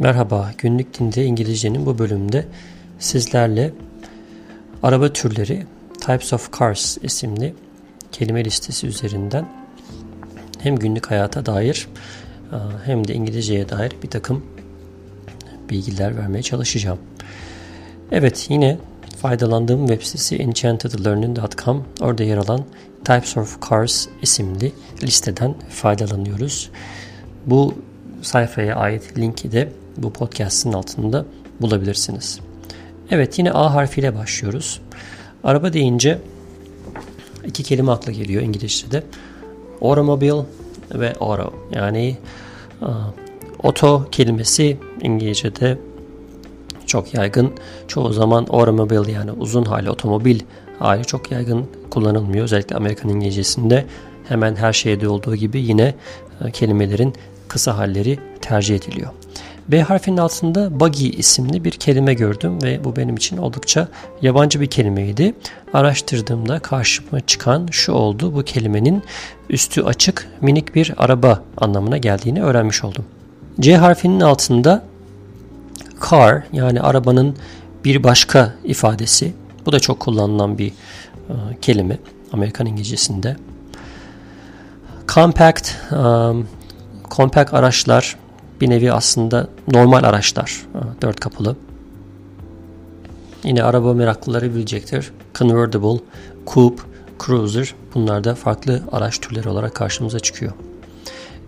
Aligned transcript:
Merhaba, 0.00 0.50
günlük 0.58 0.98
dinde 0.98 1.24
İngilizcenin 1.24 1.86
bu 1.86 1.98
bölümünde 1.98 2.46
sizlerle 2.98 3.72
araba 4.82 5.12
türleri 5.12 5.66
Types 6.00 6.32
of 6.32 6.58
Cars 6.58 6.98
isimli 7.02 7.54
kelime 8.12 8.44
listesi 8.44 8.86
üzerinden 8.86 9.48
hem 10.58 10.76
günlük 10.76 11.10
hayata 11.10 11.46
dair 11.46 11.88
e, 12.52 12.56
hem 12.84 13.08
de 13.08 13.14
İngilizceye 13.14 13.68
dair 13.68 13.92
bir 14.02 14.10
takım 14.10 14.46
bilgiler 15.70 16.16
vermeye 16.16 16.42
çalışacağım. 16.42 16.98
Evet 18.12 18.46
yine 18.50 18.78
faydalandığım 19.16 19.86
web 19.86 20.02
sitesi 20.02 20.36
enchantedlearning.com 20.36 21.84
orada 22.00 22.22
yer 22.22 22.36
alan 22.36 22.64
Types 23.04 23.36
of 23.36 23.70
Cars 23.70 24.06
isimli 24.22 24.72
listeden 25.02 25.54
faydalanıyoruz. 25.68 26.70
Bu 27.46 27.74
sayfaya 28.22 28.76
ait 28.76 29.18
linki 29.18 29.52
de 29.52 29.68
bu 29.96 30.12
podcast'ın 30.12 30.72
altında 30.72 31.24
bulabilirsiniz. 31.60 32.40
Evet 33.10 33.38
yine 33.38 33.52
A 33.52 33.74
harfiyle 33.74 34.14
başlıyoruz. 34.16 34.80
Araba 35.44 35.72
deyince 35.72 36.18
iki 37.44 37.62
kelime 37.62 37.92
akla 37.92 38.12
geliyor 38.12 38.42
İngilizce'de. 38.42 39.02
Automobile 39.82 40.44
ve 40.94 41.14
auto. 41.20 41.54
Yani 41.72 42.16
oto 43.62 44.08
kelimesi 44.12 44.76
İngilizce'de 45.02 45.78
çok 46.86 47.14
yaygın. 47.14 47.52
Çoğu 47.88 48.12
zaman 48.12 48.46
automobile 48.50 49.12
yani 49.12 49.32
uzun 49.32 49.64
hali 49.64 49.90
otomobil 49.90 50.40
hali 50.78 51.04
çok 51.04 51.30
yaygın 51.30 51.66
kullanılmıyor. 51.90 52.44
Özellikle 52.44 52.76
Amerikan 52.76 53.10
İngilizcesinde 53.10 53.86
hemen 54.28 54.56
her 54.56 54.72
şeyde 54.72 55.08
olduğu 55.08 55.36
gibi 55.36 55.60
yine 55.60 55.94
kelimelerin 56.52 57.14
kısa 57.48 57.78
halleri 57.78 58.18
tercih 58.40 58.76
ediliyor. 58.76 59.10
B 59.72 59.82
harfinin 59.82 60.16
altında 60.16 60.80
buggy 60.80 61.08
isimli 61.08 61.64
bir 61.64 61.70
kelime 61.70 62.14
gördüm 62.14 62.62
ve 62.62 62.84
bu 62.84 62.96
benim 62.96 63.16
için 63.16 63.36
oldukça 63.36 63.88
yabancı 64.22 64.60
bir 64.60 64.66
kelimeydi. 64.66 65.34
Araştırdığımda 65.72 66.58
karşıma 66.58 67.20
çıkan 67.20 67.68
şu 67.70 67.92
oldu. 67.92 68.34
Bu 68.34 68.42
kelimenin 68.42 69.02
üstü 69.50 69.82
açık 69.82 70.28
minik 70.40 70.74
bir 70.74 70.94
araba 70.96 71.42
anlamına 71.56 71.96
geldiğini 71.96 72.42
öğrenmiş 72.42 72.84
oldum. 72.84 73.04
C 73.60 73.76
harfinin 73.76 74.20
altında 74.20 74.84
car 76.10 76.42
yani 76.52 76.80
arabanın 76.80 77.36
bir 77.84 78.04
başka 78.04 78.54
ifadesi. 78.64 79.32
Bu 79.66 79.72
da 79.72 79.80
çok 79.80 80.00
kullanılan 80.00 80.58
bir 80.58 80.68
e, 80.68 81.34
kelime 81.62 81.98
Amerikan 82.32 82.66
İngilizcesinde. 82.66 83.36
Compact, 85.08 85.70
um, 85.92 86.48
compact 87.10 87.54
araçlar 87.54 88.16
bir 88.60 88.70
nevi 88.70 88.92
aslında 88.92 89.48
normal 89.68 90.04
araçlar. 90.04 90.66
Dört 91.02 91.20
kapılı. 91.20 91.56
Yine 93.44 93.62
araba 93.62 93.94
meraklıları 93.94 94.54
bilecektir. 94.54 95.12
Convertible, 95.34 96.00
Coupe, 96.46 96.82
Cruiser 97.26 97.74
bunlar 97.94 98.24
da 98.24 98.34
farklı 98.34 98.82
araç 98.92 99.20
türleri 99.20 99.48
olarak 99.48 99.74
karşımıza 99.74 100.20
çıkıyor. 100.20 100.52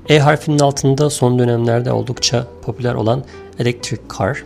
E 0.09 0.19
harfinin 0.19 0.59
altında 0.59 1.11
son 1.11 1.39
dönemlerde 1.39 1.93
oldukça 1.93 2.47
popüler 2.63 2.95
olan 2.95 3.25
Electric 3.59 4.03
Car. 4.19 4.45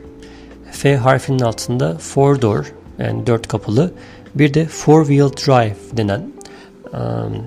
F 0.70 0.96
harfinin 0.96 1.40
altında 1.40 1.98
four 1.98 2.42
door 2.42 2.72
yani 2.98 3.26
dört 3.26 3.48
kapılı 3.48 3.92
bir 4.34 4.54
de 4.54 4.66
four 4.66 5.06
wheel 5.06 5.30
drive 5.46 5.76
denen 5.92 6.32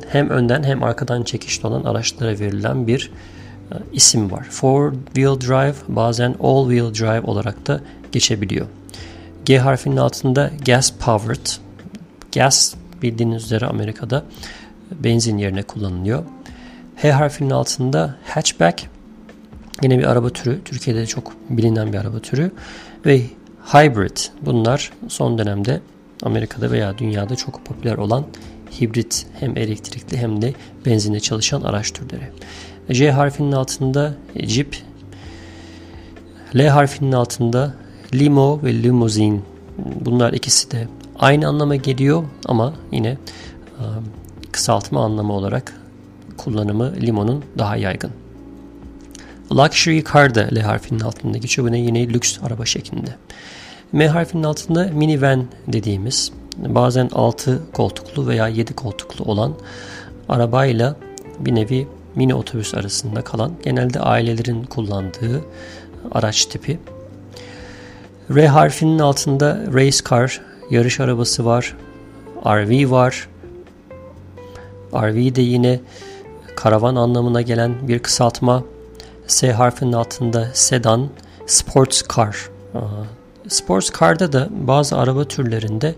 hem 0.09 0.29
önden 0.29 0.63
hem 0.63 0.83
arkadan 0.83 1.23
çekişli 1.23 1.67
olan 1.67 1.83
araçlara 1.83 2.39
verilen 2.39 2.87
bir 2.87 3.11
isim 3.93 4.31
var. 4.31 4.43
Four 4.43 4.93
wheel 5.05 5.41
drive 5.41 5.75
bazen 5.87 6.35
all 6.43 6.69
wheel 6.69 6.93
drive 6.93 7.21
olarak 7.21 7.67
da 7.67 7.81
geçebiliyor. 8.11 8.67
G 9.45 9.59
harfinin 9.59 9.97
altında 9.97 10.51
gas 10.65 10.91
powered. 10.91 11.45
Gas 12.35 12.73
bildiğiniz 13.01 13.43
üzere 13.43 13.65
Amerika'da 13.65 14.23
benzin 14.91 15.37
yerine 15.37 15.63
kullanılıyor. 15.63 16.23
H 16.95 17.11
harfinin 17.11 17.49
altında 17.49 18.15
hatchback 18.25 18.85
yine 19.83 19.99
bir 19.99 20.03
araba 20.03 20.29
türü. 20.29 20.63
Türkiye'de 20.65 21.05
çok 21.05 21.33
bilinen 21.49 21.93
bir 21.93 21.97
araba 21.97 22.19
türü. 22.19 22.51
Ve 23.05 23.21
hybrid 23.73 24.17
bunlar 24.41 24.91
son 25.07 25.37
dönemde 25.37 25.81
Amerika'da 26.23 26.71
veya 26.71 26.97
dünyada 26.97 27.35
çok 27.35 27.65
popüler 27.65 27.97
olan 27.97 28.25
hibrit 28.81 29.25
hem 29.39 29.57
elektrikli 29.57 30.17
hem 30.17 30.41
de 30.41 30.53
benzinle 30.85 31.19
çalışan 31.19 31.61
araç 31.61 31.91
türleri. 31.91 32.31
J 32.89 33.11
harfinin 33.11 33.51
altında 33.51 34.13
Jeep, 34.35 34.77
L 36.55 36.67
harfinin 36.67 37.11
altında 37.11 37.75
limo 38.13 38.59
ve 38.63 38.83
limuzin. 38.83 39.43
Bunlar 39.77 40.33
ikisi 40.33 40.71
de 40.71 40.87
aynı 41.19 41.47
anlama 41.47 41.75
geliyor 41.75 42.23
ama 42.45 42.73
yine 42.91 43.09
e, 43.09 43.17
kısaltma 44.51 45.05
anlamı 45.05 45.33
olarak 45.33 45.73
kullanımı 46.37 46.95
limonun 46.95 47.43
daha 47.57 47.75
yaygın. 47.77 48.11
Luxury 49.51 50.03
car 50.13 50.35
da 50.35 50.49
L 50.55 50.59
harfinin 50.59 50.99
altında 50.99 51.37
geçiyor. 51.37 51.67
Bu 51.67 51.71
ne 51.71 51.79
yine 51.79 52.09
lüks 52.09 52.39
araba 52.43 52.65
şeklinde. 52.65 53.15
M 53.91 54.07
harfinin 54.07 54.43
altında 54.43 54.83
minivan 54.93 55.45
dediğimiz 55.67 56.31
bazen 56.67 57.09
6 57.13 57.61
koltuklu 57.73 58.27
veya 58.27 58.47
7 58.47 58.73
koltuklu 58.73 59.25
olan 59.25 59.53
arabayla 60.29 60.95
bir 61.39 61.55
nevi 61.55 61.87
mini 62.15 62.35
otobüs 62.35 62.73
arasında 62.73 63.21
kalan 63.21 63.51
genelde 63.63 63.99
ailelerin 63.99 64.63
kullandığı 64.63 65.41
araç 66.11 66.45
tipi. 66.45 66.79
R 68.35 68.47
harfinin 68.47 68.99
altında 68.99 69.57
race 69.73 69.97
car, 70.09 70.41
yarış 70.69 70.99
arabası 70.99 71.45
var. 71.45 71.75
RV 72.45 72.91
var. 72.91 73.29
RV 74.93 75.35
de 75.35 75.41
yine 75.41 75.79
karavan 76.55 76.95
anlamına 76.95 77.41
gelen 77.41 77.87
bir 77.87 77.99
kısaltma. 77.99 78.63
S 79.27 79.51
harfinin 79.51 79.93
altında 79.93 80.47
sedan, 80.53 81.09
sports 81.47 82.01
car. 82.15 82.49
Sports 83.47 83.89
car'da 83.99 84.33
da 84.33 84.47
bazı 84.51 84.97
araba 84.97 85.23
türlerinde 85.23 85.95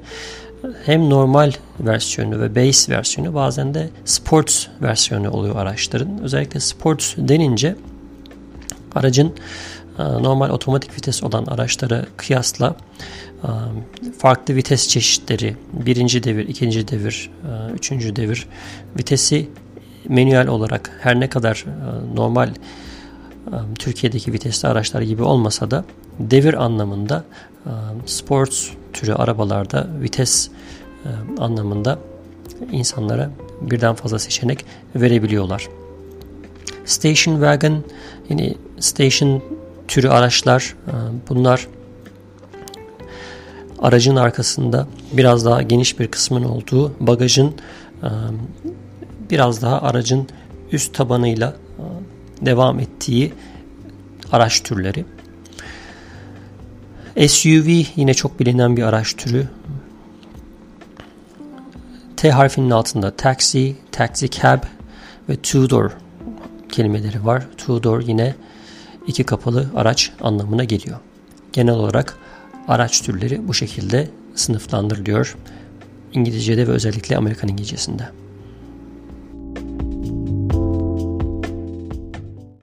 hem 0.85 1.09
normal 1.09 1.51
versiyonu 1.79 2.41
ve 2.41 2.55
base 2.55 2.95
versiyonu 2.95 3.33
bazen 3.33 3.73
de 3.73 3.89
sports 4.05 4.67
versiyonu 4.81 5.31
oluyor 5.31 5.55
araçların. 5.55 6.19
Özellikle 6.23 6.59
sports 6.59 7.13
denince 7.17 7.75
aracın 8.95 9.33
e, 9.99 10.03
normal 10.03 10.49
otomatik 10.49 10.97
vites 10.97 11.23
olan 11.23 11.45
araçlara 11.45 12.05
kıyasla 12.17 12.75
e, 13.43 13.49
farklı 14.17 14.55
vites 14.55 14.87
çeşitleri, 14.87 15.55
birinci 15.73 16.23
devir, 16.23 16.47
ikinci 16.47 16.87
devir, 16.87 17.29
e, 17.43 17.73
üçüncü 17.73 18.15
devir 18.15 18.47
vitesi 18.99 19.49
manuel 20.09 20.47
olarak 20.47 20.91
her 21.01 21.19
ne 21.19 21.29
kadar 21.29 21.65
normal 22.15 22.49
Türkiye'deki 23.79 24.33
vitesli 24.33 24.67
araçlar 24.67 25.01
gibi 25.01 25.23
olmasa 25.23 25.71
da 25.71 25.85
devir 26.21 26.53
anlamında 26.53 27.23
sports 28.05 28.69
türü 28.93 29.13
arabalarda 29.13 29.87
vites 30.01 30.49
anlamında 31.37 31.99
insanlara 32.71 33.31
birden 33.61 33.95
fazla 33.95 34.19
seçenek 34.19 34.65
verebiliyorlar. 34.95 35.67
Station 36.85 37.33
wagon 37.33 37.83
yani 38.29 38.55
station 38.79 39.43
türü 39.87 40.09
araçlar 40.09 40.75
bunlar 41.29 41.67
aracın 43.79 44.15
arkasında 44.15 44.87
biraz 45.13 45.45
daha 45.45 45.61
geniş 45.61 45.99
bir 45.99 46.07
kısmın 46.07 46.43
olduğu 46.43 46.93
bagajın 46.99 47.55
biraz 49.29 49.61
daha 49.61 49.81
aracın 49.81 50.27
üst 50.71 50.93
tabanıyla 50.93 51.55
devam 52.41 52.79
ettiği 52.79 53.33
araç 54.31 54.63
türleri. 54.63 55.05
SUV 57.27 57.83
yine 57.95 58.13
çok 58.13 58.39
bilinen 58.39 58.77
bir 58.77 58.83
araç 58.83 59.13
türü. 59.13 59.47
T 62.17 62.31
harfinin 62.31 62.69
altında 62.69 63.11
taxi, 63.11 63.75
taxi 63.91 64.29
cab 64.29 64.63
ve 65.29 65.35
two 65.35 65.69
door 65.69 65.91
kelimeleri 66.69 67.25
var. 67.25 67.47
Two 67.57 67.83
door 67.83 68.01
yine 68.01 68.35
iki 69.07 69.23
kapılı 69.23 69.69
araç 69.75 70.11
anlamına 70.21 70.63
geliyor. 70.63 70.97
Genel 71.53 71.73
olarak 71.73 72.17
araç 72.67 73.01
türleri 73.01 73.47
bu 73.47 73.53
şekilde 73.53 74.09
sınıflandırılıyor. 74.35 75.37
İngilizce'de 76.13 76.67
ve 76.67 76.71
özellikle 76.71 77.17
Amerikan 77.17 77.49
İngilizcesinde. 77.49 78.09